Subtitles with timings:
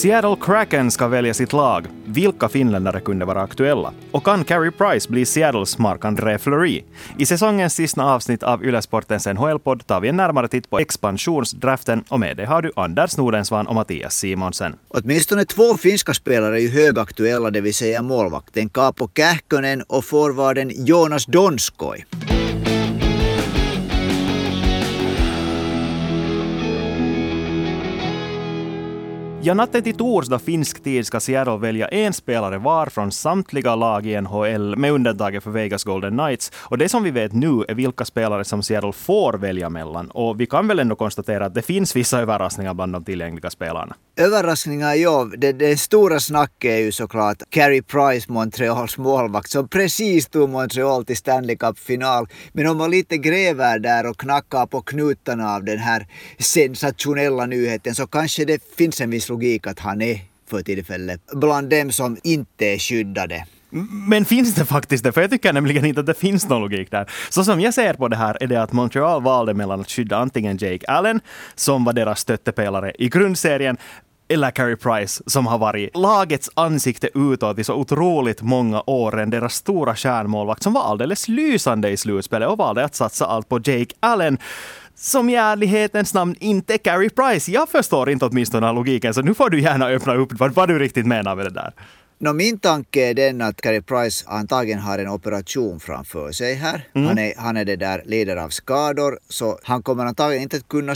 [0.00, 1.86] Seattle Kraken ska välja sitt lag.
[2.04, 3.92] Vilka finländare kunde vara aktuella?
[4.10, 6.82] Och kan Carey Price bli Seattles Marc-André Fleury?
[7.18, 12.20] I säsongens sista avsnitt av Ylesportens NHL-podd tar vi en närmare titt på expansionsdraften och
[12.20, 14.76] med det har du Anders Nordensvan och Mattias Simonsen.
[14.88, 20.70] Åtminstone två finska spelare är ju högaktuella, det vill säga målvakten Kaapo Kähkönen och forwarden
[20.86, 22.06] Jonas Donskoj.
[29.42, 34.06] Ja, natten till torsdag finsk tid ska Seattle välja en spelare var från samtliga lag
[34.06, 36.52] i NHL, med undantaget för Vegas Golden Knights.
[36.54, 40.10] Och det som vi vet nu är vilka spelare som Seattle får välja mellan.
[40.10, 43.94] Och vi kan väl ändå konstatera att det finns vissa överraskningar bland de tillgängliga spelarna.
[44.16, 45.28] Överraskningar, ja.
[45.38, 51.04] Det, det stora snacket är ju såklart Carey Price, Montreals målvakt, som precis tog Montreal
[51.04, 52.26] till Stanley Cup-final.
[52.52, 56.06] Men om man lite gräver där och knackar på knutarna av den här
[56.38, 61.70] sensationella nyheten så kanske det finns en viss logik att han är för tillfället bland
[61.70, 63.46] dem som inte är skyddade.
[64.08, 65.12] Men finns det faktiskt det?
[65.12, 67.10] För jag tycker nämligen inte att det finns någon logik där.
[67.30, 70.16] Så som jag ser på det här är det att Montreal valde mellan att skydda
[70.16, 71.20] antingen Jake Allen,
[71.54, 73.76] som var deras stöttepelare i grundserien,
[74.28, 79.26] eller Carey Price som har varit lagets ansikte utåt i så otroligt många år.
[79.26, 83.56] Deras stora stjärnmålvakt som var alldeles lysande i slutspelet och valde att satsa allt på
[83.56, 84.38] Jake Allen
[85.00, 87.50] som i ärlighetens namn inte Carey Price.
[87.52, 90.78] Jag förstår inte åtminstone logiken, så nu får du gärna öppna upp vad, vad du
[90.78, 91.72] riktigt menar med det där.
[92.18, 96.88] No, min tanke är den att Carey Price antagligen har en operation framför sig här.
[96.94, 97.08] Mm.
[97.08, 100.68] Han, är, han är det där lider av skador, så han kommer antagligen inte att
[100.68, 100.94] kunna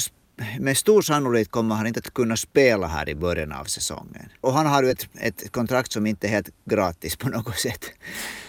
[0.59, 4.29] med stor sannolikhet kommer han inte att kunna spela här i början av säsongen.
[4.41, 7.85] Och han har ju ett, ett kontrakt som inte är helt gratis på något sätt.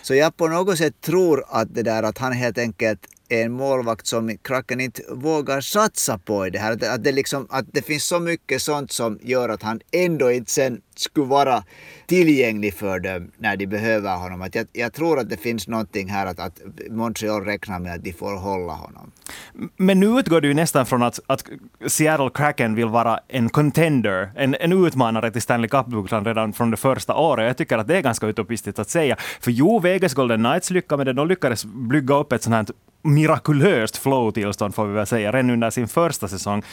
[0.05, 2.99] Så jag på något sätt tror att det där att han helt enkelt
[3.29, 6.71] är en målvakt som Kraken inte vågar satsa på i det här.
[6.71, 10.31] Att, att, det liksom, att det finns så mycket sånt som gör att han ändå
[10.31, 11.63] inte sen skulle vara
[12.07, 14.41] tillgänglig för dem när de behöver honom.
[14.41, 18.03] Att jag, jag tror att det finns någonting här att, att Montreal räknar med att
[18.03, 19.11] de får hålla honom.
[19.77, 21.43] Men nu utgår du nästan från att, att
[21.87, 26.77] Seattle Kraken vill vara en contender, en, en utmanare till Stanley Cup-bucklan redan från det
[26.77, 27.47] första året.
[27.47, 29.15] Jag tycker att det är ganska utopistiskt att säga.
[29.39, 31.13] För jo, Vegas Golden Knights lyckades med det.
[31.13, 32.65] De lyckades bygga upp ett sånt här
[33.01, 36.63] mirakulöst flow-tillstånd får vi väl säga, redan under sin första säsong.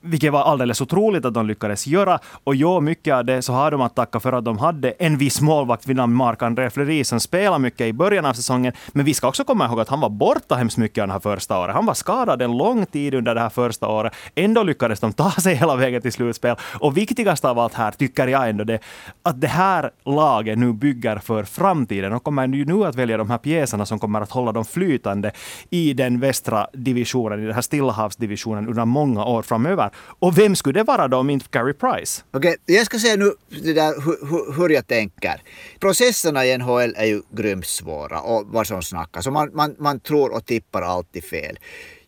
[0.00, 2.18] Vilket var alldeles otroligt att de lyckades göra.
[2.44, 5.18] Och ja, mycket av det så har de att tacka för att de hade en
[5.18, 8.72] viss målvakt vid namn Marc-André Fleury som spelade mycket i början av säsongen.
[8.92, 11.20] Men vi ska också komma ihåg att han var borta hemskt mycket av det här
[11.20, 11.74] första året.
[11.74, 14.12] Han var skadad en lång tid under det här första året.
[14.34, 16.56] Ändå lyckades de ta sig hela vägen till slutspel.
[16.80, 18.78] Och viktigast av allt här tycker jag ändå det
[19.22, 23.30] att det här laget nu bygger för framtiden och kommer ju nu att välja de
[23.30, 25.32] här pjäserna som kommer att hålla dem flytande
[25.70, 29.87] i den västra divisionen, i den här Stillahavsdivisionen under många år framöver.
[29.96, 32.22] Och vem skulle det vara då om inte Carey Price?
[32.30, 33.32] Okej, okay, jag ska säga nu
[33.62, 35.42] det där, hur, hur jag tänker.
[35.80, 39.26] Processerna i NHL är ju grymt svåra och vad som snackas.
[39.26, 41.58] Och man, man, man tror och tippar alltid fel.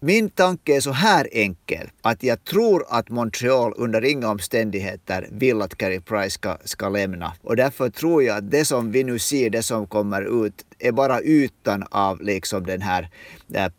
[0.03, 5.63] Min tanke är så här enkel, att jag tror att Montreal under inga omständigheter vill
[5.63, 7.33] att Carey Price ska, ska lämna.
[7.43, 10.93] Och därför tror jag att det som vi nu ser, det som kommer ut, är
[10.93, 13.09] bara ytan av liksom den här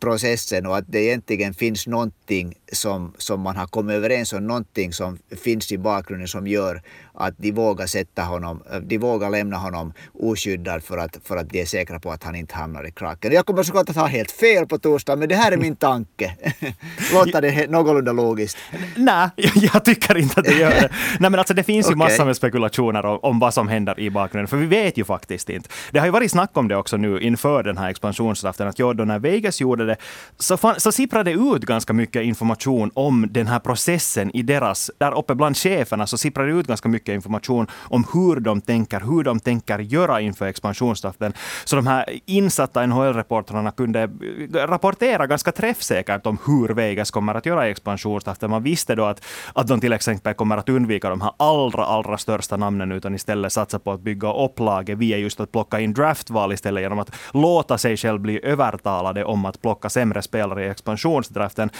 [0.00, 4.92] processen och att det egentligen finns någonting som, som man har kommit överens om, någonting
[4.92, 6.82] som finns i bakgrunden som gör
[7.14, 11.60] att de vågar sätta honom, de vågar lämna honom oskyddad för att, för att de
[11.60, 13.32] är säkra på att han inte hamnar i kraken.
[13.32, 16.36] Jag kommer såklart att ha helt fel på torsdag, men det här är min tanke.
[17.12, 18.58] Låter det någorlunda logiskt?
[18.96, 20.90] Nej, jag tycker inte att det gör det.
[21.18, 21.98] Nej, men alltså det finns ju okay.
[21.98, 25.50] massor med spekulationer om, om, vad som händer i bakgrunden, för vi vet ju faktiskt
[25.50, 25.68] inte.
[25.90, 28.92] Det har ju varit snack om det också nu inför den här expansionsdraften, att ja,
[28.92, 29.96] då när Vegas gjorde det,
[30.38, 34.90] så, fan, så sipprade det ut ganska mycket information om den här processen i deras,
[34.98, 39.00] där uppe bland cheferna, så sipprade det ut ganska mycket information om hur de tänker,
[39.00, 41.32] hur de tänker göra inför expansionsdraften.
[41.64, 44.08] Så de här insatta NHL-reportrarna kunde eh,
[44.54, 48.50] rapportera ganska träffsäkert om hur Vegas kommer att göra i expansionsdraften.
[48.50, 52.18] Man visste då att, att de till exempel kommer att undvika de här allra, allra
[52.18, 55.94] största namnen, utan istället satsa på att bygga upp laget via just att plocka in
[55.94, 60.68] draftval istället, genom att låta sig själv bli övertalade om att plocka sämre spelare i
[60.68, 61.70] expansionsdraften.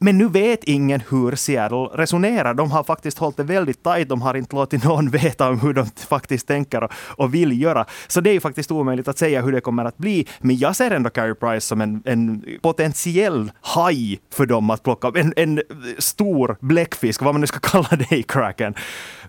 [0.00, 2.54] Men nu vet ingen hur Seattle resonerar.
[2.54, 4.08] De har faktiskt hållit det väldigt tajt.
[4.08, 7.86] De har inte låtit någon veta om hur de faktiskt tänker och vill göra.
[8.08, 10.26] Så det är ju faktiskt omöjligt att säga hur det kommer att bli.
[10.40, 15.12] Men jag ser ändå Carey Price som en, en potentiell haj för dem att plocka.
[15.14, 15.62] En, en
[15.98, 18.74] stor bläckfisk, vad man nu ska kalla det i cracken.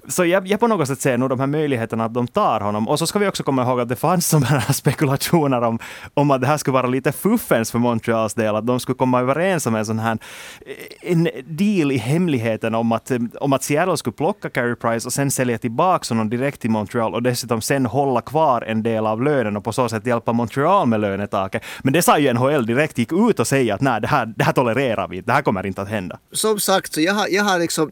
[0.09, 2.87] Så jag, jag på något sätt ser nog de här möjligheterna att de tar honom.
[2.87, 5.79] Och så ska vi också komma ihåg att det fanns sådana här spekulationer om,
[6.13, 8.55] om att det här skulle vara lite fuffens för Montreals del.
[8.55, 10.17] Att de skulle komma överens om en sån här
[10.65, 15.07] eh, en deal i hemligheten om att, eh, om att Seattle skulle plocka Carey Price
[15.07, 19.05] och sen sälja tillbaka honom direkt till Montreal och dessutom sen hålla kvar en del
[19.05, 21.63] av lönen och på så sätt hjälpa Montreal med lönetaket.
[21.83, 24.43] Men det sa ju NHL direkt, gick ut och säga att nej, det här, det
[24.43, 26.19] här tolererar vi det här kommer inte att hända.
[26.31, 27.91] Som sagt, så jag har, jag har liksom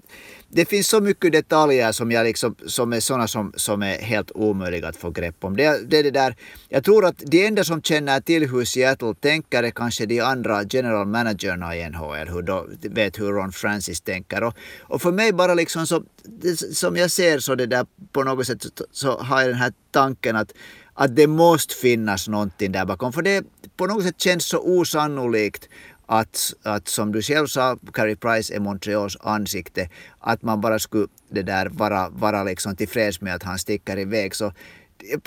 [0.50, 4.32] det finns så mycket detaljer som, jag liksom, som är sådana som, som är helt
[4.32, 5.58] omöjliga att få grepp om.
[5.58, 6.36] Det, det, det där,
[6.70, 10.64] jag tror att de enda som känner till hur Seattle tänker är kanske de andra
[10.70, 14.44] general managerna i NHL, hur då, vet hur Ron Francis tänker.
[14.44, 18.24] Och, och för mig bara liksom så, det, som jag ser så det där på
[18.24, 20.54] något sätt så har jag den här tanken att
[21.00, 23.14] att det måste finnas någonting där bakom.
[23.14, 23.46] För det
[23.78, 25.70] på något sätt känns så osannolikt
[26.08, 29.90] att, att som du själv sa, Carey Price är Montreals ansikte,
[30.20, 34.36] att man bara skulle det där vara, vara liksom tillfreds med att han sticker iväg.
[34.36, 34.54] Så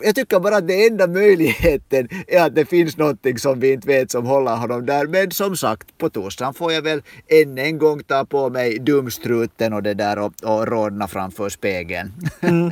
[0.02, 3.88] jag tycker bara att den enda möjligheten är att det finns någonting som vi inte
[3.88, 5.06] vet som håller honom där.
[5.06, 9.72] Men som sagt, på torsdagen får jag väl än en gång ta på mig dumstruten
[9.72, 12.12] och det där och, och rodna framför spegeln.
[12.40, 12.70] Mm.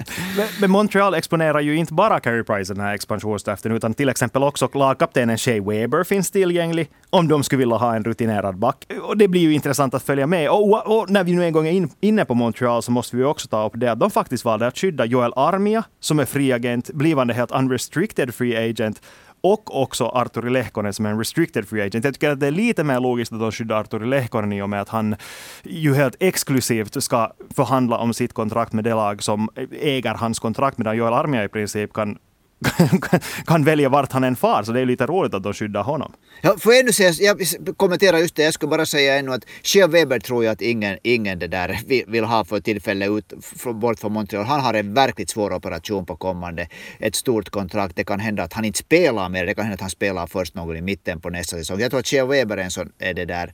[0.60, 4.68] Men, Montreal exponerar ju inte bara Carey Price den här expansionsdraften, utan till exempel också
[4.74, 8.92] lagkaptenen Shea Weber finns tillgänglig om de skulle vilja ha en rutinerad back.
[9.02, 10.50] Och det blir ju intressant att följa med.
[10.50, 13.24] Och, och när vi nu en gång är in, inne på Montreal så måste vi
[13.24, 16.52] också ta upp det att de faktiskt valde att skydda Joel Armia som är fri
[16.88, 19.02] agent blivande helt unrestricted free agent
[19.40, 22.04] och också Arturi Lehkonen som är en restricted free agent.
[22.04, 24.68] Jag tycker att det är lite mer logiskt att de skyddar Arturi Lehkonen i och
[24.68, 25.16] med att han
[25.64, 29.48] ju helt exklusivt ska förhandla om sitt kontrakt med det lag som
[29.80, 32.18] äger hans kontrakt, medan Joel Armia i princip kan
[33.46, 36.12] kan välja vart han än far, så det är lite roligt att de skyddar honom.
[36.40, 37.38] Ja, får jag ännu säga, jag
[37.76, 40.98] kommenterar just det, jag skulle bara säga ännu att Shea Weber tror jag att ingen,
[41.02, 43.32] ingen det där vill, ha för tillfälle ut,
[43.74, 44.44] bort från Montreal.
[44.44, 46.68] Han har en verkligt svår operation på kommande,
[46.98, 47.96] ett stort kontrakt.
[47.96, 50.54] Det kan hända att han inte spelar mer, det kan hända att han spelar först
[50.54, 51.80] någon i mitten på nästa säsong.
[51.80, 53.52] Jag tror att Shea Weber är, en sån, är det där,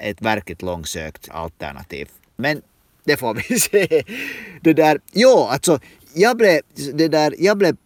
[0.00, 2.08] ett verkligt långsökt alternativ.
[2.36, 2.62] Men
[3.04, 4.02] det får vi se.
[4.60, 5.78] Det där, jo, alltså
[6.14, 6.60] jag blev,
[6.94, 7.76] det där, jag blev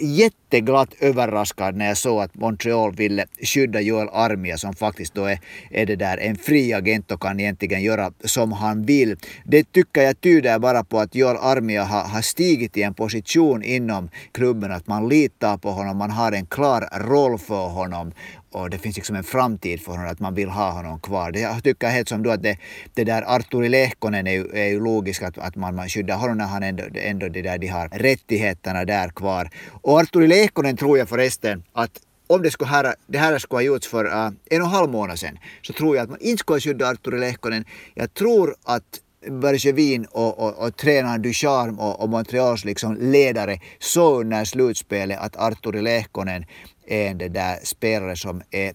[0.00, 5.38] jätteglatt överraskad när jag såg att Montreal ville skydda Joel Armia som faktiskt då är,
[5.70, 9.16] är det där en fri agent och kan egentligen göra som han vill.
[9.44, 13.62] Det tycker jag tyder bara på att Joel Armia har, har stigit i en position
[13.62, 18.12] inom klubben, att man litar på honom, man har en klar roll för honom
[18.56, 21.32] och det finns liksom en framtid för honom, att man vill ha honom kvar.
[21.32, 22.58] Det, jag tycker helt som du, att det,
[22.94, 26.38] det där Arturi Lehkonen är ju, är ju logiskt att, att man, man skyddar honom
[26.38, 29.50] när han ändå, ändå det där, de har rättigheterna där kvar.
[29.82, 33.62] Och Arturi Lehkonen tror jag förresten att om det, skulle här, det här skulle ha
[33.62, 34.12] gjorts för uh,
[34.50, 36.92] en och en halv månad sedan så tror jag att man inte skulle ha skyddat
[36.92, 37.64] Arturi Lehkonen.
[37.94, 39.00] Jag tror att
[39.30, 45.36] Bergevin och, och, och tränaren Ducharme och, och Montreals liksom ledare såg under slutspelet att
[45.36, 46.44] Arturi Lehkonen
[46.86, 48.72] är en där spelare som är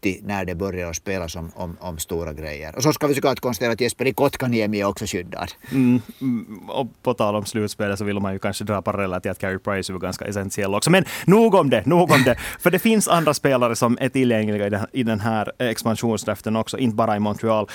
[0.00, 2.76] hypernyttig när det börjar att spelas om, om, om, stora grejer.
[2.76, 5.52] Och så ska vi såklart konstatera att Jesperi Kotkaniemi är också skyddad.
[5.72, 9.30] Mm, mm, och på tal om slutspelet så vill man ju kanske dra paralleller till
[9.30, 10.90] att Carey Price är ganska essentiell också.
[10.90, 12.36] Men nog om det, nog om det.
[12.60, 16.78] För det finns andra spelare som är tillgängliga i den, i den här expansionsdraften också,
[16.78, 17.68] inte bara i Montreal.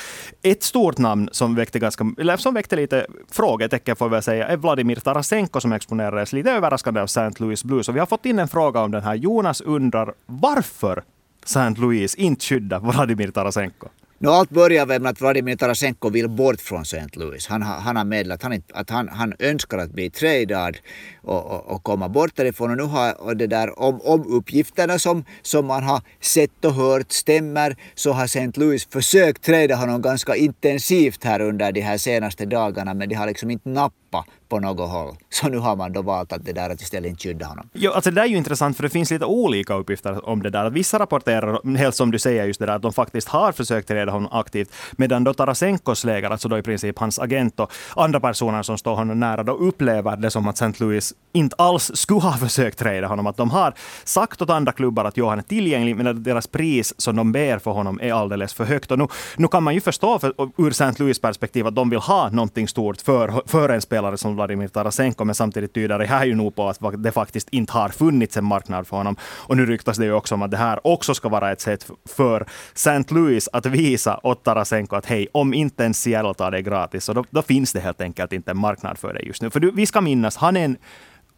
[0.44, 4.58] Ett stort namn som väckte, ganska, eller som väckte lite frågetecken får vi säga, är
[4.58, 7.32] Vladimir Tarasenko som exponerades lite överraskande av St.
[7.38, 7.90] Louis Blues.
[7.90, 9.16] Och vi har fått in en fråga om den här.
[9.16, 11.04] Jonas undrar varför
[11.46, 11.78] St.
[11.78, 13.88] Louis inte skydda Vladimir Tarasenko?
[14.20, 17.08] No, allt börjar med att Vladimir Tarasenko vill bort från St.
[17.14, 17.48] Louis.
[17.48, 20.78] Han, han har meddelat att, han, att han, han önskar att bli tradad
[21.26, 22.72] och, och, och, komma bort därifrån.
[22.72, 27.12] Och nu har det där, om, om uppgifterna som, som man har sett och hört
[27.12, 28.52] stämmer så har St.
[28.56, 33.28] Louis försökt träda honom ganska intensivt här under de här senaste dagarna men de har
[33.28, 35.16] liksom inte nappat på något håll.
[35.30, 37.70] Så nu har man då valt att det där att istället inte skydda honom.
[37.74, 40.50] Jo, alltså det där är ju intressant för det finns lite olika uppgifter om det
[40.50, 40.70] där.
[40.70, 44.12] Vissa rapporterar, helt som du säger, just det där att de faktiskt har försökt reda
[44.12, 48.64] honom aktivt, medan då Tarasenkos läger, alltså då i princip hans agent och andra personer
[48.64, 50.84] som står honom nära, då upplever det som att St.
[50.84, 53.28] Louis inte alls skulle ha försökt trada honom.
[53.28, 56.94] Att de har sagt åt andra klubbar att Johan är tillgänglig, men att deras pris
[56.98, 58.92] som de ber för honom är alldeles för högt.
[58.92, 59.08] Och nu,
[59.38, 61.04] nu kan man ju förstå för, ur St.
[61.04, 65.26] Louis perspektiv att de vill ha någonting stort för, för en spelare som Vladimir Tarasenko,
[65.26, 68.46] men samtidigt tyder det här ju nog på att det faktiskt inte har funnits en
[68.46, 69.16] marknad för honom.
[69.24, 71.88] Och nu ryktas det ju också om att det här också ska vara ett sätt
[72.10, 73.04] för St.
[73.14, 77.14] Louis att visa åt Tarasenko att hej, om inte ens Seattle tar det gratis, så
[77.14, 79.50] då, då finns det helt enkelt inte en marknad för det just nu.
[79.50, 80.78] För du, vi ska minnas, han är en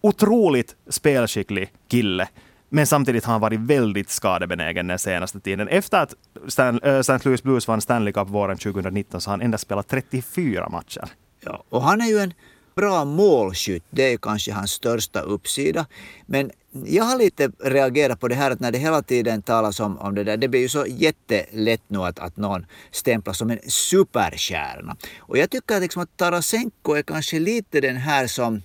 [0.08, 2.28] otroligt spelskicklig kille.
[2.70, 5.68] Men samtidigt har han varit väldigt skadebenägen den senaste tiden.
[5.68, 6.14] Efter att
[6.48, 7.14] St.
[7.14, 11.10] Eh, Louis Blues vann Stanley Cup våren 2019 så har han endast spelat 34 matcher.
[11.40, 12.34] Ja, och han är ju en
[12.76, 15.86] bra målskytt, det är kanske hans största uppsida.
[16.26, 16.52] Men
[16.86, 20.16] jag har lite reagerat på det här att när det hela tiden talas om, om
[20.16, 24.96] det där, det blir ju så jättelätt nu att, att någon stämplas som en superstjärna.
[25.20, 28.62] Och jag tycker att, liksom att Tarasenko är kanske lite den här som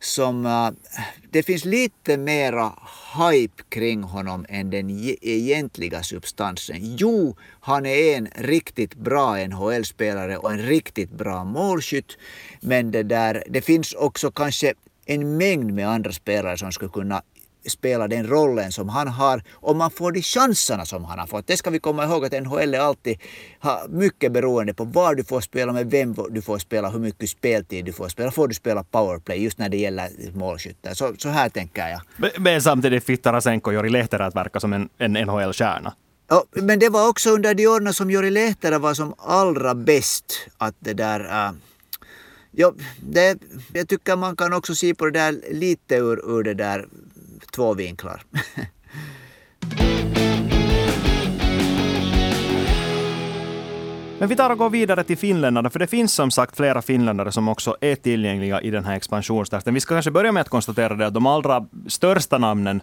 [0.00, 0.70] som, uh,
[1.30, 2.72] det finns lite mera
[3.16, 4.90] hype kring honom än den
[5.22, 6.76] egentliga substansen.
[6.80, 12.18] Jo, han är en riktigt bra NHL-spelare och en riktigt bra målskytt.
[12.60, 14.74] Men det, där, det finns också kanske
[15.06, 17.22] en mängd med andra spelare som skulle kunna
[17.68, 21.46] spela den rollen som han har om man får de chanserna som han har fått.
[21.46, 23.18] Det ska vi komma ihåg att NHL är alltid
[23.88, 27.84] mycket beroende på var du får spela, med vem du får spela, hur mycket speltid
[27.84, 28.30] du får spela.
[28.30, 30.94] Får du spela powerplay just när det gäller målskyttar?
[30.94, 32.00] Så, så här tänker jag.
[32.16, 35.92] Men, men samtidigt fick Tarasenko Jori Lehterä att verka som en, en NHL-stjärna.
[36.28, 40.24] Ja, men det var också under de åren som Jori Lehterä var som allra bäst.
[40.58, 41.20] Att det där...
[41.20, 41.52] Uh,
[42.50, 43.38] ja, det,
[43.72, 46.86] jag tycker man kan också se på det där lite ur, ur det där
[47.56, 48.22] två vinklar.
[54.18, 57.32] Men vi tar och går vidare till finländarna, för det finns som sagt flera finländare
[57.32, 59.74] som också är tillgängliga i den här expansionstakten.
[59.74, 62.80] Vi ska kanske börja med att konstatera det att de allra största namnen,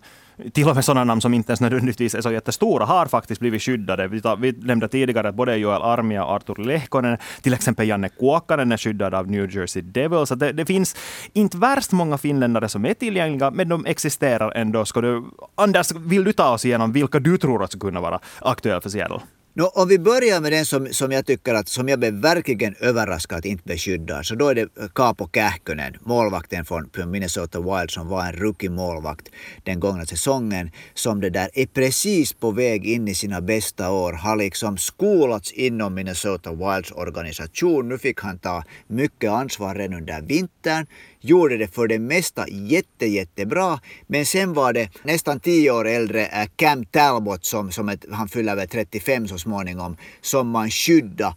[0.52, 3.62] till och med sådana namn som inte ens nödvändigtvis är så jättestora, har faktiskt blivit
[3.62, 4.08] skyddade.
[4.08, 8.10] Vi, tar, vi nämnde tidigare att både Joel Armia och Artur Lehkonen, till exempel Janne
[8.10, 10.30] Kuokkanen är skyddad av New Jersey Devils.
[10.30, 10.96] Det, det, finns
[11.34, 14.86] inte värst många finländare som är tillgängliga, men de existerar ändå.
[14.86, 15.24] Ska du,
[15.56, 18.90] Anders, vill du ta oss igenom vilka du tror att skulle kunna vara aktuella för
[18.90, 19.20] Seattle?
[19.55, 22.75] Nå, om vi börjar med den som, som jag tycker att, som jag blev verkligen
[22.79, 27.91] överraskad att inte beskyddar, så då är det eh, Kapo Kähkönen, målvakten från Minnesota Wild
[27.91, 29.29] som var en rookie-målvakt
[29.63, 34.13] den gångna säsongen, som det där är precis på väg in i sina bästa år,
[34.13, 37.89] har liksom skolats inom Minnesota Wilds organisation.
[37.89, 40.86] Nu fick han ta mycket ansvar redan under vintern
[41.24, 43.80] gjorde det för det mesta jätte, jättebra.
[44.08, 48.27] Men sen var det nästan tio år äldre äh, Cam Talbot, som, som ett, han
[48.27, 51.36] fyller väl 35 så småningom, som man skyddade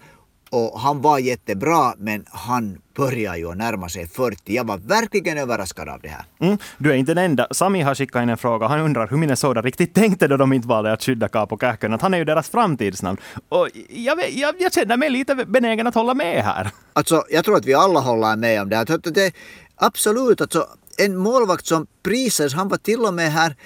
[0.50, 4.55] och han var jättebra, men han börjar ju närma sig 40.
[4.55, 6.25] Jag var verkligen överraskad av det här.
[6.40, 7.47] Mm, du är inte den enda.
[7.50, 8.66] Sami har skickat in en fråga.
[8.66, 11.99] Han undrar hur Minnesota riktigt tänkte då de inte valde att skydda Kaapo Kähkönen.
[12.00, 13.19] Han är ju deras framtidsnamn.
[13.49, 16.71] Och jag, jag, jag känner mig lite benägen att hålla med här.
[16.93, 18.78] Alltså, jag tror att vi alla håller med om det.
[18.78, 19.33] Att det
[19.76, 20.68] absolut, alltså
[20.99, 23.56] en målvakt som prisades, han var till och med här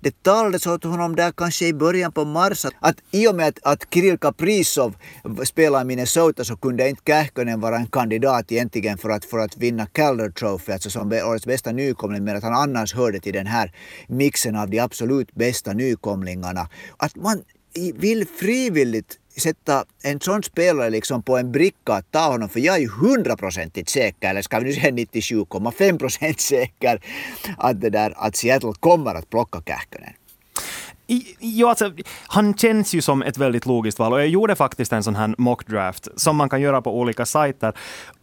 [0.00, 3.48] det talades åt honom där kanske i början på mars att, att i och med
[3.48, 4.94] att, att Kirill Kaprizov
[5.44, 9.56] spelar i Minnesota så kunde inte Kähkönen vara en kandidat egentligen för att, för att
[9.56, 13.46] vinna Calder Trophy, alltså som årets bästa nykomling, men att han annars hörde till den
[13.46, 13.72] här
[14.08, 16.68] mixen av de absolut bästa nykomlingarna.
[16.96, 17.42] Att man
[17.94, 22.76] vill frivilligt sätta en sån spelare liksom på en bricka att ta honom, för jag
[22.76, 27.00] är ju hundraprocentigt säker, eller ska vi nu säga 97,5 procent säker,
[27.58, 30.12] att, det där, att Seattle kommer att plocka Kähkönen.
[31.40, 31.92] Jo, alltså,
[32.26, 35.34] han känns ju som ett väldigt logiskt val och jag gjorde faktiskt en sån här
[35.38, 37.72] mockdraft som man kan göra på olika sajter.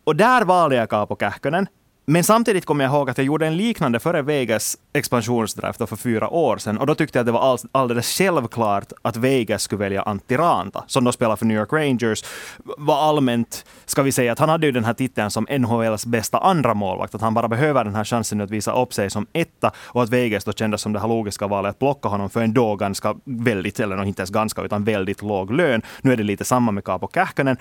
[0.03, 1.67] Och där valde jag Kaapo Kähkönen.
[2.07, 6.29] Men samtidigt kommer jag ihåg att jag gjorde en liknande före Vegas expansionsdraft för fyra
[6.29, 6.77] år sedan.
[6.77, 10.83] Och då tyckte jag att det var alldeles självklart att Vegas skulle välja Antti Ranta,
[10.87, 12.23] som då spelar för New York Rangers.
[12.77, 16.37] Var allmänt, ska vi säga, att han hade ju den här titeln som NHLs bästa
[16.37, 17.15] andra målvakt.
[17.15, 19.71] Att han bara behöver den här chansen att visa upp sig som etta.
[19.77, 22.53] Och att Vegas då kändes som det här logiska valet att plocka honom för en
[22.53, 25.81] då ganska väldigt, eller inte ens ganska, utan väldigt låg lön.
[26.01, 27.57] Nu är det lite samma med Kaapo Kähkönen.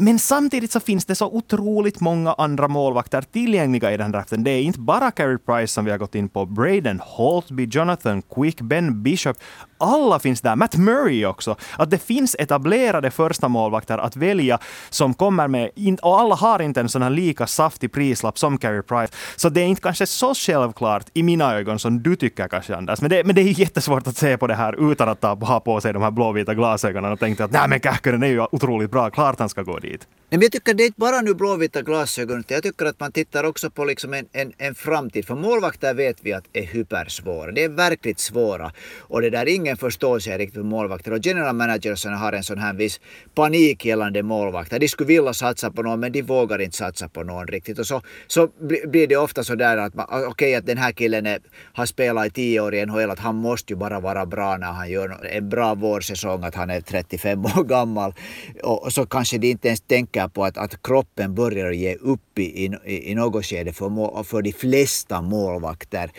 [0.00, 4.44] Men samtidigt så finns det så otroligt många andra målvakter tillgängliga i den draften.
[4.44, 6.46] Det är inte bara Carey Price som vi har gått in på.
[6.46, 9.36] Braden Holtby, Jonathan Quick, Ben Bishop.
[9.78, 10.56] Alla finns där.
[10.56, 11.56] Matt Murray också.
[11.76, 14.58] Att det finns etablerade första målvakter att välja
[14.90, 15.70] som kommer med,
[16.02, 19.12] och alla har inte en sån här lika saftig prislapp som Carey Price.
[19.36, 23.00] Så det är inte kanske så självklart i mina ögon som du tycker kanske Anders.
[23.00, 25.60] Men det, men det är jättesvårt att se på det här utan att ta, ha
[25.60, 28.90] på sig de här blåvita glasögonen och tänka att nej men Kähkönen är ju otroligt
[28.90, 30.06] bra, klart han ska gå dit.
[30.30, 33.44] Men jag tycker det är inte bara nu blåvita glasögon, jag tycker att man tittar
[33.44, 35.26] också på liksom en, en, en framtid.
[35.26, 37.52] För målvakter vet vi att är hypersvåra.
[37.52, 38.72] Det är verkligt svåra.
[38.98, 41.12] Och det där är ingen förstår sig riktigt på målvakter.
[41.12, 43.00] Och general managers har en sån här viss
[43.34, 44.78] panik gällande målvakter.
[44.78, 47.78] De skulle vilja satsa på någon men de vågar inte satsa på någon riktigt.
[47.78, 48.48] Och så, så
[48.88, 51.38] blir det ofta så där att ah, okej okay, att den här killen är,
[51.72, 54.72] har spelat i tio år i NHL, att han måste ju bara vara bra när
[54.72, 58.14] han gör en bra vårsäsong, att han är 35 år gammal.
[58.62, 62.38] Och så kanske de inte ens tänker tänker på att, att kroppen börjar ge upp
[62.38, 66.10] i, i, i något skede för, för de flesta målvakter.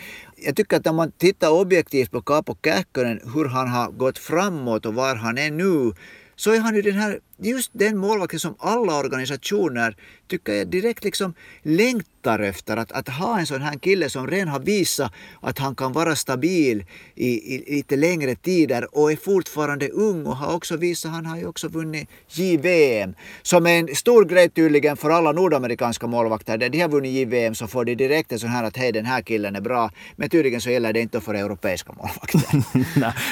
[0.42, 4.86] Jag tycker att om man tittar objektivt på Kapo Kähkönen, hur han har gått framåt
[4.86, 5.92] och var han är nu,
[6.36, 9.96] så är han ju den här just den målvakten som alla organisationer
[10.28, 12.76] tycker jag direkt liksom längtar efter.
[12.76, 16.16] Att, att ha en sån här kille som redan har visat att han kan vara
[16.16, 21.26] stabil i, i lite längre tider och är fortfarande ung och har också visat, han
[21.26, 23.14] har ju också vunnit JVM.
[23.42, 26.58] Som är en stor grej tydligen för alla nordamerikanska målvakter.
[26.58, 29.06] Där de har vunnit JVM så får de direkt en sån här att hej den
[29.06, 29.90] här killen är bra.
[30.16, 32.40] Men tydligen så gäller det inte för europeiska målvakter.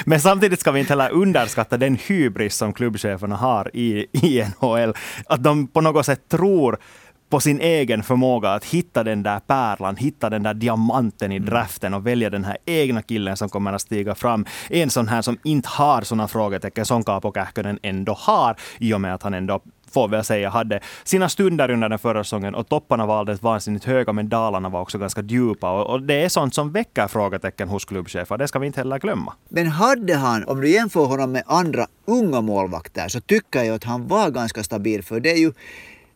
[0.09, 4.93] Men samtidigt ska vi inte heller underskatta den hybris som klubbcheferna har i, i NHL.
[5.25, 6.79] Att de på något sätt tror
[7.29, 11.49] på sin egen förmåga att hitta den där pärlan, hitta den där diamanten i mm.
[11.49, 14.45] draften och välja den här egna killen som kommer att stiga fram.
[14.69, 19.01] En sån här som inte har såna frågetecken som Kaapo Kähkönen ändå har i och
[19.01, 19.61] med att han ändå
[19.93, 23.85] får väl säga, hade sina stunder under den förra säsongen och topparna var alldeles vansinnigt
[23.85, 25.71] höga, men dalarna var också ganska djupa.
[25.71, 28.37] Och, och, det är sånt som väcker frågetecken hos klubbchefer.
[28.37, 29.33] Det ska vi inte heller glömma.
[29.49, 33.83] Men hade han, om du jämför honom med andra unga målvakter, så tycker jag att
[33.83, 35.03] han var ganska stabil.
[35.03, 35.53] För det är ju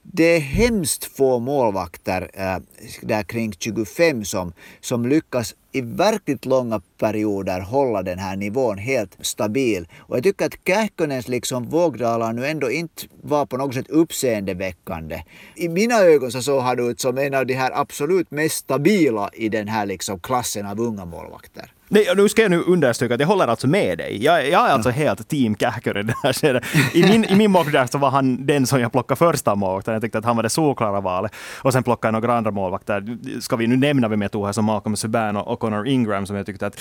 [0.04, 2.58] det är hemskt få målvakter, äh,
[3.02, 9.18] där kring 25, som, som lyckas i verkligt långa perioder hålla den här nivån helt
[9.22, 9.88] stabil.
[10.00, 15.24] Och jag tycker att Kähkönens liksom vågdalar nu ändå inte var på något sätt uppseendeväckande.
[15.56, 19.30] I mina ögon så såg han ut som en av de här absolut mest stabila
[19.34, 21.72] i den här liksom klassen av unga målvakter.
[21.94, 24.24] Nej, nu ska jag nu understryka att jag håller alltså med dig.
[24.24, 25.02] Jag, jag är alltså mm.
[25.02, 26.64] helt team Kähkö i det här skedet.
[26.94, 29.94] I min, i min mockdraft så var han den som jag plockade första målvakten.
[29.94, 31.36] Jag tyckte att han var det solklara valet.
[31.62, 33.18] Och sen plockade jag några andra målvakter.
[33.42, 36.36] Ska vi nu nämna vem jag tog här som Malcolm Subban och Connor Ingram som
[36.36, 36.80] jag tyckte att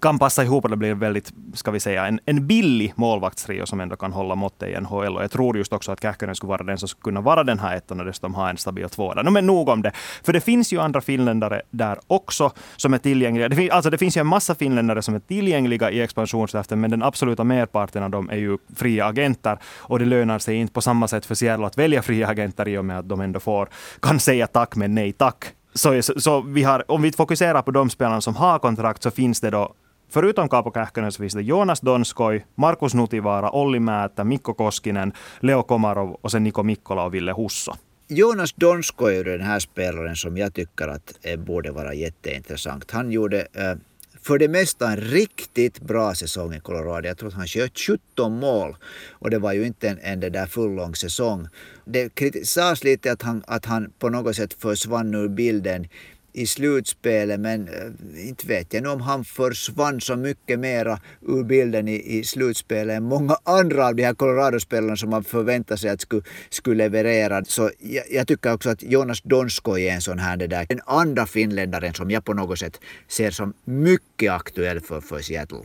[0.00, 3.80] kan passa ihop och det blir väldigt, ska vi säga, en, en billig målvaktstrio som
[3.80, 5.16] ändå kan hålla måttet i NHL.
[5.16, 7.58] Och jag tror just också att Kähkönen skulle vara den som skulle kunna vara den
[7.58, 9.22] här ettan och dessutom ha en stabil tvåa.
[9.22, 9.92] No, men nog om det.
[10.22, 13.48] För det finns ju andra finländare där också som är tillgängliga.
[13.48, 16.90] Det, fin, alltså det finns ju en massa finländare som är tillgängliga i expansionsdraften, men
[16.90, 19.58] den absoluta merparten av dem är ju fria agenter.
[19.78, 22.78] Och det lönar sig inte på samma sätt för Seattle att välja fria agenter i
[22.78, 23.68] och med att de ändå får,
[24.00, 25.44] kan säga tack men nej tack.
[25.74, 29.10] Så, så, så vi har, om vi fokuserar på de spelarna som har kontrakt så
[29.10, 29.74] finns det då
[30.12, 35.62] Förutom Kaapo Kähkönen så finns det Jonas Donskoj, Markus Nutivaara, Olli Määttä, Mikko Koskinen, Leo
[35.62, 37.72] Komarov och sen Niko Mikkola och Ville Husso.
[38.08, 42.90] Jonas Donskoj är den här spelaren som jag tycker att eh, borde vara jätteintressant.
[42.90, 43.74] Han gjorde äh,
[44.22, 47.08] för det mesta en riktigt bra säsong i Colorado.
[47.08, 48.76] Jag tror att han sköt 17 mål
[49.10, 51.48] och det var ju inte en, en det där fullång säsong.
[51.84, 55.88] Det sades lite att han, att han på något sätt försvann ur bilden
[56.32, 61.88] i slutspelet men eh, inte vet jag om han försvann så mycket mera ur bilden
[61.88, 66.00] i, i slutspelet än många andra av de här Colorado-spelarna som man förväntar sig att
[66.00, 67.44] skulle, skulle leverera.
[67.44, 70.80] Så jag, jag, tycker också att Jonas Donskoj är en sån här, det där, den
[70.86, 75.58] andra finländaren som jag på något sätt ser som mycket aktuell för, för Seattle.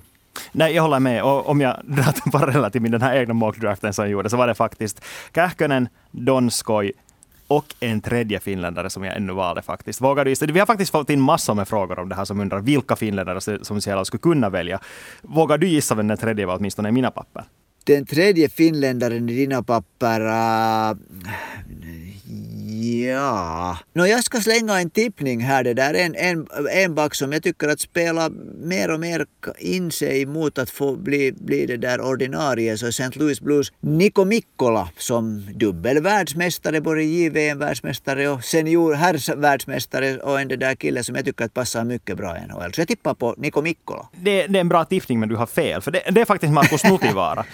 [0.51, 1.23] Nej, jag håller med.
[1.23, 4.30] Och om jag drar en parallell till min den här egna mockdraften som jag gjorde,
[4.30, 5.01] så var det faktiskt
[5.36, 6.91] Kähkönen, Donskoj,
[7.48, 10.02] och en tredje finländare som jag ännu valde faktiskt.
[10.02, 10.46] Vågar du gissa?
[10.46, 13.66] Vi har faktiskt fått in massor med frågor om det här som undrar vilka finländare
[13.66, 14.80] som Seattle skulle kunna välja.
[15.22, 17.44] Vågar du gissa vem den tredje var, åtminstone i mina papper?
[17.84, 20.22] Den tredje finländaren i dina papper...
[20.22, 20.98] Uh,
[22.78, 25.63] Ja, no, jag ska slänga en tippning här.
[25.63, 28.30] Det där en, en, en back som jag tycker att spela
[28.62, 29.26] mer och mer
[29.60, 32.78] in sig mot att få bli, bli det där ordinarie.
[32.78, 33.20] Så St.
[33.20, 40.58] Louis Blues Niko Mikkola som dubbel världsmästare, både JVM-världsmästare och senior herrsvärldsmästare och en det
[40.58, 42.74] där kille som jag tycker att passar mycket bra i NHL.
[42.74, 44.08] Så jag tippar på Niko Mikkola.
[44.12, 45.82] Det, det är en bra tippning men du har fel.
[45.82, 47.46] För det, det är faktiskt Markus Nutivaara.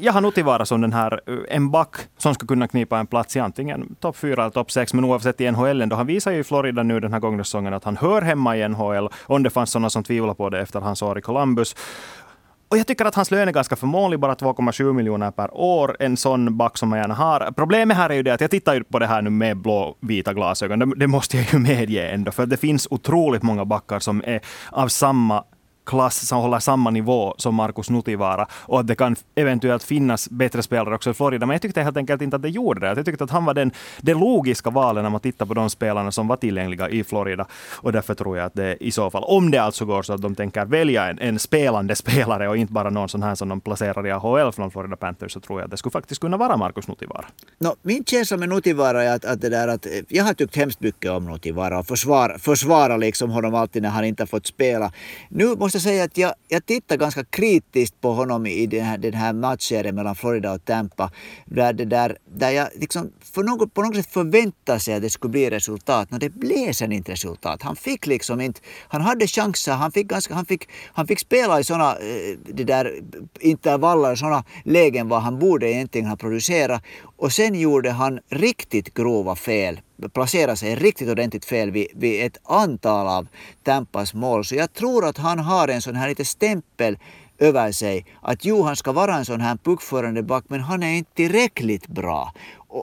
[0.00, 3.40] jag har Nutivaara som den här, en back som ska kunna knipa en plats i
[3.40, 5.96] antingen topp fyra eller topp sex, men oavsett i NHL ändå.
[5.96, 8.68] Han visar ju i Florida nu den här gången säsongen att han hör hemma i
[8.68, 11.76] NHL, om det fanns sådana som tvivlar på det efter hans år i Columbus.
[12.70, 15.96] Och jag tycker att hans lön är ganska förmånlig, bara 2,7 miljoner per år.
[16.00, 17.52] En sån back som man gärna har.
[17.56, 20.34] Problemet här är ju det att jag tittar ju på det här nu med blåvita
[20.34, 20.78] glasögon.
[20.78, 24.40] Det, det måste jag ju medge ändå, för det finns otroligt många backar som är
[24.70, 25.44] av samma
[25.86, 30.62] klass som håller samma nivå som Markus Nutivaara och att det kan eventuellt finnas bättre
[30.62, 31.46] spelare också i Florida.
[31.46, 32.86] Men jag tyckte helt enkelt inte att det gjorde det.
[32.86, 36.12] Jag tyckte att han var den, det logiska valet när man tittar på de spelarna
[36.12, 37.46] som var tillgängliga i Florida.
[37.72, 40.22] Och därför tror jag att det i så fall, om det alltså går så att
[40.22, 43.60] de tänker välja en, en spelande spelare och inte bara någon sån här som de
[43.60, 46.56] placerar i AHL från Florida Panthers, så tror jag att det skulle faktiskt kunna vara
[46.56, 47.26] Markus Nutivaara.
[47.58, 50.80] No, min känsla med Nutivaara är att, att, det där att jag har tyckt hemskt
[50.80, 54.92] mycket om Nutivaara och försvara, försvara liksom honom alltid när han inte har fått spela.
[55.28, 59.14] Nu måste säga att jag, jag tittar ganska kritiskt på honom i den här, den
[59.14, 61.10] här matchserien mellan Florida och Tampa.
[61.44, 65.10] Där, det där, där jag liksom för något, på något sätt förväntade sig att det
[65.10, 66.10] skulle bli resultat.
[66.10, 67.62] Men det blev sen inte resultat.
[67.62, 71.60] Han fick liksom inte, han hade chanser, han fick, ganska, han fick, han fick spela
[71.60, 73.00] i sådana eh, det där
[73.40, 76.82] intervaller, sådana lägen var han borde egentligen ha producerat.
[77.16, 82.38] Och sen gjorde han riktigt grova fel placera sig riktigt ordentligt fel vid, vid ett
[82.44, 83.26] antal av
[83.62, 84.44] Tampas mål.
[84.44, 86.98] Så jag tror att han har en sån här lite stämpel
[87.38, 90.94] över sig att jo, han ska vara en sån här puckförande back, men han är
[90.94, 92.32] inte tillräckligt bra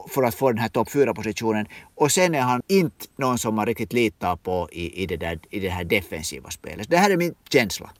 [0.08, 1.66] för att få den här topp 4-positionen.
[1.94, 5.38] Och sen är han inte någon som man riktigt litar på i, i, det, där,
[5.50, 6.90] i det här defensiva spelet.
[6.90, 7.90] Det här är min känsla.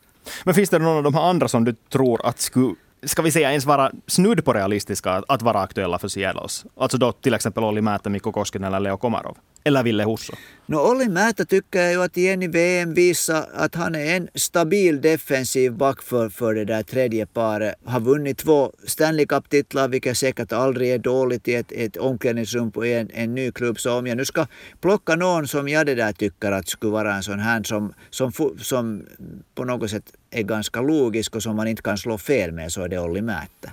[0.45, 3.31] Men finns det någon av de här andra som du tror att skulle ska vi
[3.31, 6.67] säga ens vara snudd på realistiska att vara aktuella för Seattles?
[6.77, 9.37] Alltså då till exempel Olli Määttä, Mikko Koskinen eller Leo Komarov?
[9.69, 10.33] Eller Ville Husso?
[10.67, 14.29] No, Olli Määttä tycker jag ju att igen i VM visar att han är en
[14.35, 17.75] stabil defensiv back för, för det där tredje paret.
[17.85, 22.85] Har vunnit två Stanley Cup-titlar, vilket säkert aldrig är dåligt i ett, ett omklädningsrum på
[22.85, 23.81] en, en ny klubb.
[23.81, 24.47] Så om jag nu ska
[24.81, 28.33] plocka någon som jag det där tycker att skulle vara en sån här som, som,
[28.59, 29.07] som
[29.55, 32.83] på något sätt är ganska logisk och som man inte kan slå fel med så
[32.83, 33.73] är det Olli Määttä.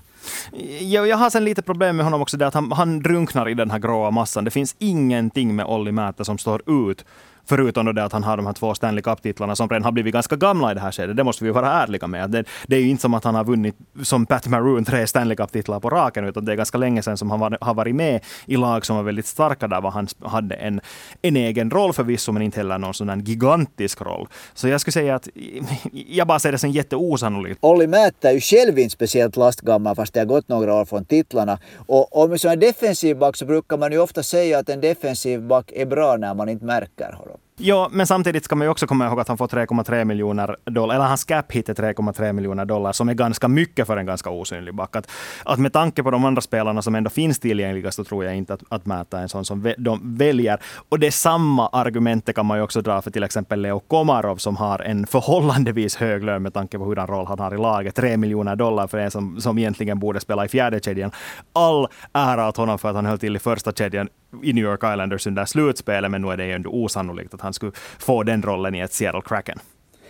[0.79, 3.53] Jag, jag har sen lite problem med honom också, det att han, han drunknar i
[3.53, 4.45] den här gråa massan.
[4.45, 7.05] Det finns ingenting med Olli Määttä som står ut
[7.45, 10.13] Förutom då det att han har de här två Stanley Cup-titlarna som redan har blivit
[10.13, 11.17] ganska gamla i det här skedet.
[11.17, 12.29] Det måste vi vara ärliga med.
[12.29, 15.35] Det, det är ju inte som att han har vunnit, som Pat Maroon, tre Stanley
[15.35, 18.23] Cup-titlar på raken, utan det är ganska länge sedan som han var, har varit med
[18.45, 20.81] i lag som var väldigt starka där var han hade en,
[21.21, 24.27] en egen roll förvisso, men inte heller någon sån där gigantisk roll.
[24.53, 25.29] Så jag skulle säga att
[25.91, 27.59] jag bara ser det som jätteosannolikt.
[27.61, 31.05] Olli Määttä är ju själv inte speciellt lastgammal, fast det har gått några år från
[31.05, 31.59] titlarna.
[31.87, 35.41] Och om man är defensiv back så brukar man ju ofta säga att en defensiv
[35.41, 37.34] back är bra när man inte märker honom.
[37.57, 40.95] Ja, men samtidigt ska man ju också komma ihåg att han får 3,3 miljoner dollar,
[40.95, 44.29] eller hans cap hit är 3,3 miljoner dollar, som är ganska mycket för en ganska
[44.29, 44.95] osynlig back.
[44.95, 45.11] Att,
[45.45, 48.53] att med tanke på de andra spelarna som ändå finns tillgängliga så tror jag inte
[48.53, 50.59] att, att mäta en sån som de väljer.
[50.89, 54.55] Och det samma argumentet kan man ju också dra för till exempel Leo Komarov som
[54.55, 57.95] har en förhållandevis hög lön med tanke på hurdan roll han har i laget.
[57.95, 61.11] 3 miljoner dollar för en som, som egentligen borde spela i fjärde kedjan.
[61.53, 64.09] All ära åt honom för att han höll till i första kedjan
[64.43, 67.53] i New York Islanders under slutspelet, men nu är det ju ändå osannolikt att han
[67.53, 69.59] skulle få den rollen i ett Seattle Kraken.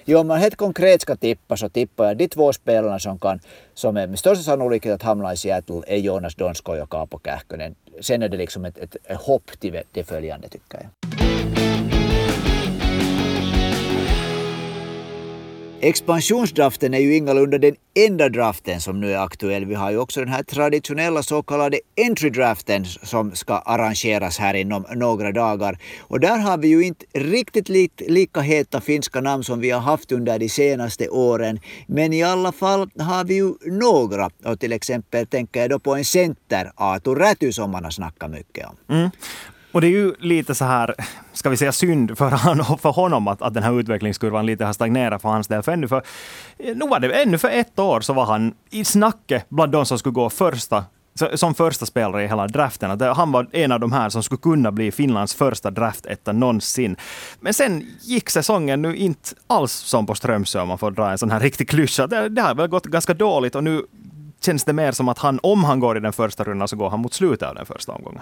[0.08, 3.40] Jo, om man helt konkret ska tippa så tippar jag de två spelarna som, kan,
[3.74, 7.76] som är med största sannolikhet att hamna i Seattle är Jonas Donskoj och Kaapo Kähkönen.
[8.02, 11.25] Sen är det liksom ett, ett, hopp till det följande tycker jag.
[15.88, 19.66] Expansionsdraften är ju ingalunda den enda draften som nu är aktuell.
[19.66, 24.86] Vi har ju också den här traditionella så kallade entry-draften som ska arrangeras här inom
[24.96, 25.78] några dagar.
[26.00, 27.70] Och där har vi ju inte riktigt
[28.00, 31.60] lika heta finska namn som vi har haft under de senaste åren.
[31.88, 34.30] Men i alla fall har vi ju några.
[34.46, 38.32] Och till exempel tänker jag då på en center, Aatu Räty, som man har snackat
[38.32, 38.96] mycket om.
[38.96, 39.10] Mm.
[39.76, 40.96] Och det är ju lite så här,
[41.34, 44.74] ska vi säga synd för, han, för honom att, att den här utvecklingskurvan lite har
[44.74, 45.64] stagnerat för hans del.
[45.64, 46.04] För ännu för,
[46.58, 50.00] nu var det, ännu för ett år så var han i snacket bland de som
[50.00, 50.86] skulle gå första
[51.34, 52.92] som första spelare i hela draften.
[52.92, 56.96] Att han var en av de här som skulle kunna bli Finlands första draftetta någonsin.
[57.40, 61.18] Men sen gick säsongen nu inte alls som på Strömsö, om man får dra en
[61.18, 62.08] sån här riktig klyscha.
[62.08, 63.86] Det, det har väl gått ganska dåligt och nu
[64.42, 66.90] känns det mer som att han, om han går i den första rundan, så går
[66.90, 68.22] han mot slutet av den första omgången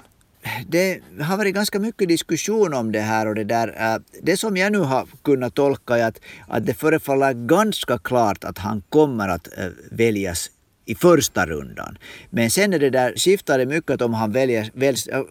[0.68, 3.94] det har varit ganska mycket diskussion om det här och det där.
[3.94, 8.44] Äh, det som jag nu har kunnat tolka är att, att det förefaller ganska klart
[8.44, 10.50] att han kommer att äh, väljas
[10.86, 11.98] i första rundan.
[12.30, 15.24] Men sen är det där, skiftar det mycket om han väljer, väljs, äh,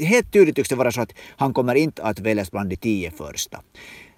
[0.00, 3.10] helt tydligt tycks det vara så att han kommer inte att väljas bland de tio
[3.10, 3.60] första.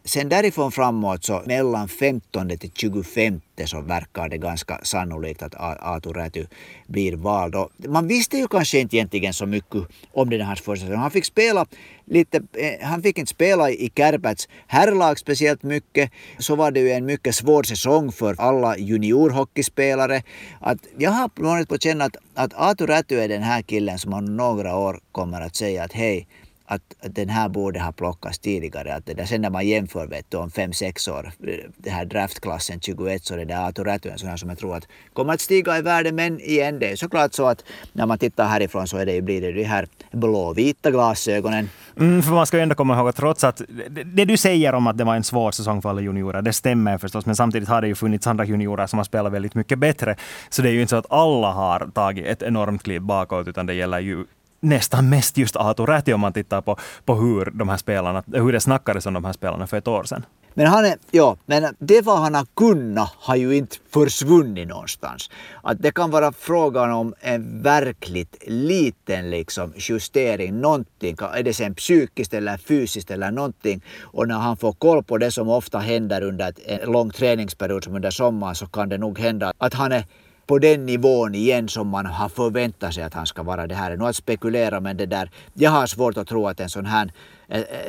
[0.04, 6.12] Sen därifrån framåt så mellan 15 till 25 så verkar det ganska sannolikt att Aatu
[6.12, 6.46] Räty
[6.86, 7.54] blir vald.
[7.54, 9.82] Och man visste ju kanske inte egentligen så mycket
[10.12, 11.00] om den här första säsongen.
[11.00, 11.66] Han fick spela
[12.04, 16.10] lite, eh, han fick inte spela i Kärpäts herrlag speciellt mycket.
[16.38, 20.22] Så var det ju en mycket svår säsong för alla juniorhockeyspelare.
[20.60, 24.36] Att jag har på känna att, att Aatu Räty är den här killen som om
[24.36, 26.26] några år kommer att säga att hej,
[26.70, 28.94] att, den här borde ha plockats tidigare.
[28.94, 31.32] Att det där, sen när man jämför vet du, om 5-6 år,
[31.76, 34.58] den här draftklassen 21, så är det där Aatu Räty en sån här som jag
[34.58, 36.12] tror att kommer att stiga i värde.
[36.12, 39.40] Men igen, det är såklart så att när man tittar härifrån så är det, blir
[39.40, 41.70] det de här blåvita glasögonen.
[41.98, 44.74] Mm, för man ska ju ändå komma ihåg att trots att det, det, du säger
[44.74, 47.68] om att det var en svår säsong för alla juniorer, det stämmer förstås, men samtidigt
[47.68, 50.16] har det ju funnits andra juniorer som har spelat väldigt mycket bättre.
[50.48, 53.66] Så det är ju inte så att alla har tagit ett enormt kliv bakåt, utan
[53.66, 54.24] det gäller ju
[54.60, 58.52] nästan mest just Aatu Räti om man tittar på, på hur, de här spelarna, hur
[58.52, 60.24] det snackades om de här spelarna för ett år sedan.
[60.54, 65.30] Men, han är, ja, men det vad han har kunnat har ju inte försvunnit någonstans.
[65.62, 71.74] Att det kan vara frågan om en verkligt liten liksom justering, någonting, är det sen
[71.74, 73.82] psykiskt eller fysiskt eller någonting.
[74.02, 77.94] Och när han får koll på det som ofta händer under en lång träningsperiod som
[77.94, 80.04] under sommaren så kan det nog hända att han är
[80.50, 83.66] på den nivån igen som man har förväntat sig att han ska vara.
[83.66, 86.60] Det här är nog att spekulera men det där, jag har svårt att tro att
[86.60, 87.12] en sån här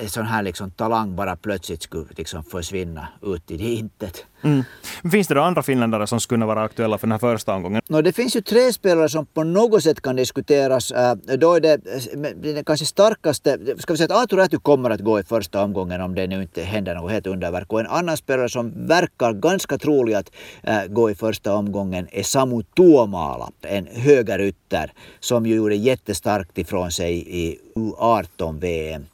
[0.02, 4.26] en sån här liksom talang bara plötsligt skulle liksom försvinna ut i det intet.
[4.44, 4.64] Mm.
[5.12, 7.82] Finns det då andra finländare som skulle vara aktuella för den här första omgången?
[7.90, 10.92] No, det finns ju tre spelare som på något sätt kan diskuteras.
[10.92, 14.90] Äh, då är det äh, den kanske starkaste, ska vi säga att Artur Räty kommer
[14.90, 17.74] att gå i första omgången om det nu inte händer något helt underverk.
[17.74, 20.32] Och en annan spelare som verkar ganska trolig att
[20.64, 26.92] äh, gå i första omgången är Samu Tuomala, en högerytter som ju gjorde jättestarkt ifrån
[26.92, 29.06] sig i U18-VM.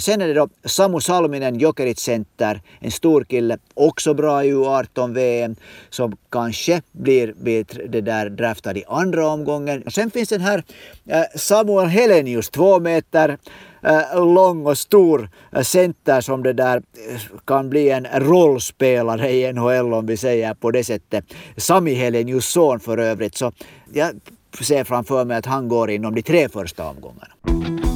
[0.00, 4.67] Sen är det då Samu Salminen, Jokerit center, en stor kille, också bra i U18.
[4.68, 5.56] U18-VM,
[5.90, 9.82] som kanske blir, blir det där draftad i andra omgången.
[9.82, 10.62] Och sen finns den här
[11.06, 13.38] eh, Samuel Helenius, två meter
[13.82, 16.82] eh, lång och stor eh, center som det där
[17.44, 21.24] kan bli en rollspelare i NHL om vi säger på det sättet.
[21.56, 23.36] Sami Helenius son för övrigt.
[23.36, 23.52] Så
[23.92, 24.10] jag
[24.60, 27.87] ser framför mig att han går inom de tre första omgångarna.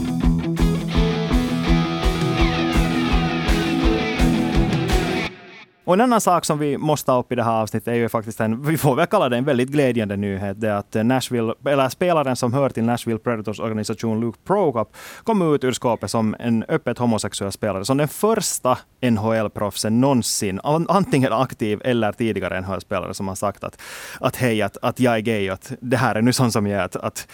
[5.84, 8.08] Och en annan sak som vi måste ta upp i det här avsnittet är ju
[8.08, 10.60] faktiskt en, vi får väl kalla det en väldigt glädjande nyhet.
[10.60, 15.54] Det är att Nashville, eller spelaren som hör till Nashville Predators organisation, Luke Prokop, kom
[15.54, 17.84] ut ur skåpet som en öppet homosexuell spelare.
[17.84, 23.80] Som den första NHL-proffsen någonsin, antingen aktiv eller tidigare NHL-spelare, som har sagt att,
[24.20, 26.80] att hej, att, att jag är gay, att det här är nu sånt som jag
[26.80, 27.28] är, att, att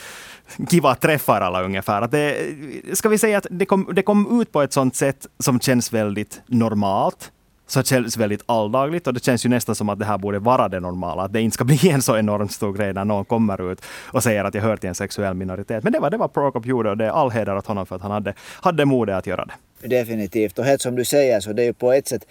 [0.71, 2.03] kiva träffar alla ungefär.
[2.03, 2.37] Att det,
[2.93, 5.93] ska vi säga att det kom, det kom ut på ett sånt sätt som känns
[5.93, 7.33] väldigt normalt
[7.69, 10.69] så känns väldigt alldagligt och det känns ju nästan som att det här borde vara
[10.69, 11.23] det normala.
[11.23, 14.23] Att det inte ska bli en så enormt stor grej när någon kommer ut och
[14.23, 15.85] säger att jag hör till en sexuell minoritet.
[15.85, 17.97] Men det var det var Prokop gjorde och det är all heder åt honom för
[17.97, 19.55] att han hade, hade modet att göra det.
[19.89, 22.27] Definitivt och helt som du säger så det är ju på ett sätt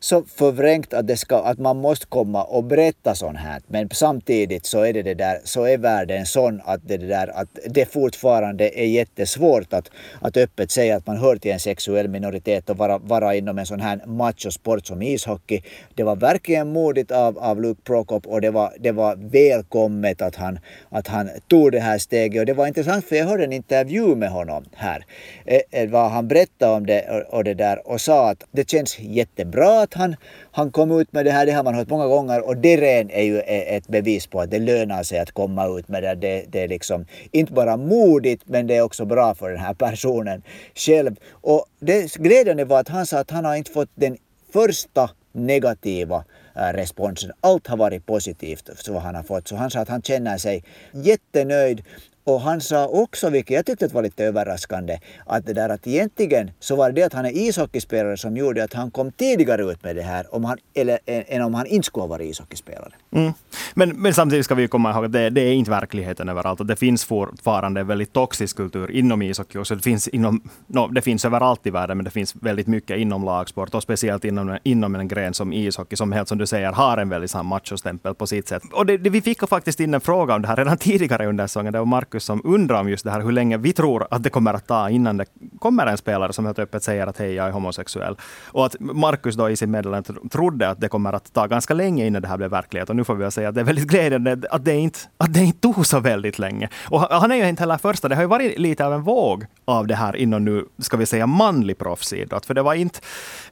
[0.00, 3.62] så förvrängt att, det ska, att man måste komma och berätta sånt här.
[3.66, 7.28] Men samtidigt så är det, det där, så är världen sån att det, det där,
[7.28, 12.08] att det fortfarande är jättesvårt att, att öppet säga att man hör till en sexuell
[12.08, 15.62] minoritet och vara, vara inom en sån här machosport som ishockey.
[15.94, 20.36] Det var verkligen modigt av, av Luke Prokop och det var, det var välkommet att
[20.36, 22.40] han, att han tog det här steget.
[22.40, 25.06] Och det var intressant för jag hörde en intervju med honom här.
[25.44, 28.70] Eh, eh vad han berättade om det och, och det där och sa att det
[28.70, 30.16] känns jättebra att han,
[30.52, 33.10] han kom ut med det här, det har man hört många gånger och det ren
[33.10, 36.14] är ju e-, ett bevis på att det lönar sig att komma ut med det.
[36.14, 39.74] Det, det är liksom inte bara modigt men det är också bra för den här
[39.74, 40.42] personen
[40.74, 41.16] själv.
[41.30, 44.16] Och det glädjande var att han sa att han har inte fått den
[44.52, 46.24] första negativa
[46.56, 47.32] eh, responsen.
[47.40, 49.48] Allt har varit positivt så han har fått.
[49.48, 51.82] Så han sa att han känner sig jättenöjd
[52.26, 56.50] och han sa också, vilket jag tyckte var lite överraskande, att det där att egentligen
[56.60, 59.96] så var det att han är ishockeyspelare som gjorde att han kom tidigare ut med
[59.96, 62.92] det här om han, eller, eh, än om han inte skulle ha varit ishockeyspelare.
[63.10, 63.32] Mm.
[63.74, 66.60] Men, men samtidigt ska vi komma ihåg att det, det, är inte verkligheten överallt.
[66.60, 69.74] Och det finns fortfarande en väldigt toxisk kultur inom ishockey också.
[69.74, 73.24] Det finns, inom, no, det finns överallt i världen, men det finns väldigt mycket inom
[73.24, 76.98] lagsport och speciellt inom, inom en gren som ishockey, som helt som du säger har
[76.98, 78.62] en väldigt machostämpel på sitt sätt.
[78.72, 81.46] Och det, det, vi fick faktiskt in en fråga om det här redan tidigare under
[81.46, 81.72] säsongen.
[81.72, 84.22] Det var Markus Marcus som undrar om just det här, hur länge vi tror att
[84.22, 85.26] det kommer att ta innan det
[85.58, 88.16] kommer en spelare som helt öppet säger att hej, jag är homosexuell.
[88.52, 92.06] Och att Markus då i sin meddelande trodde att det kommer att ta ganska länge
[92.06, 92.90] innan det här blir verklighet.
[92.90, 95.34] Och nu får vi väl säga att det är väldigt glädjande att det inte, att
[95.34, 96.68] det inte tog så väldigt länge.
[96.90, 98.08] Och han är ju inte heller första.
[98.08, 101.06] Det har ju varit lite av en våg av det här inom nu, ska vi
[101.06, 102.46] säga, manlig proffsidrott.
[102.46, 103.00] För det var inte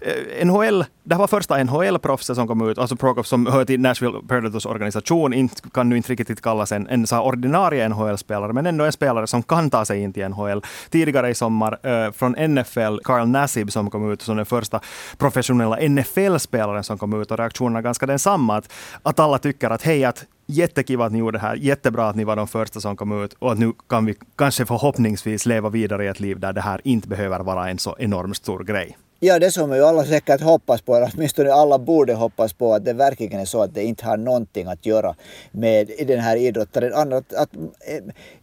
[0.00, 4.20] eh, NHL, det var första NHL-proffset som kom ut, alltså Prokof som hör till Nashville
[4.29, 8.84] Predators organisation, inte, kan nu inte riktigt kallas en, en så ordinarie NHL-spelare, men ändå
[8.84, 10.62] en spelare som kan ta sig in till NHL.
[10.90, 14.80] Tidigare i sommar eh, från NFL, Carl Nassib som kom ut som den första
[15.18, 18.56] professionella NFL-spelaren som kom ut och reaktionerna är ganska densamma.
[18.56, 22.16] Att, att alla tycker att hej, att jättekiva att ni gjorde det här, jättebra att
[22.16, 25.68] ni var de första som kom ut och att nu kan vi kanske förhoppningsvis leva
[25.68, 28.96] vidare i ett liv där det här inte behöver vara en så enormt stor grej.
[29.26, 32.84] Ja, det som ju alla säkert hoppas på, eller åtminstone alla borde hoppas på, att
[32.84, 35.14] det verkligen är så att det inte har någonting att göra
[35.52, 37.12] med den här idrottaren.
[37.12, 37.50] Att, att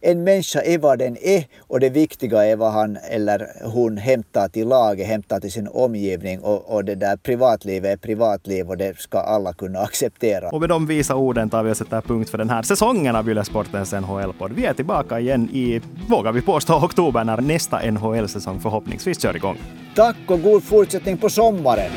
[0.00, 4.48] en människa är vad den är och det viktiga är vad han eller hon hämtar
[4.48, 8.98] till laget, hämtar till sin omgivning och, och det där privatlivet är privatliv och det
[8.98, 10.48] ska alla kunna acceptera.
[10.48, 13.28] Och med de visa orden tar vi och sätter punkt för den här säsongen av
[13.28, 14.52] Yle Sportens NHL-podd.
[14.52, 19.58] Vi är tillbaka igen i, vågar vi påstå, oktober när nästa NHL-säsong förhoppningsvis kör igång.
[19.94, 21.90] Tack och god fortsättning på sommaren!